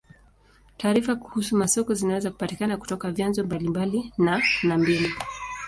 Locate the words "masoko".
1.57-1.93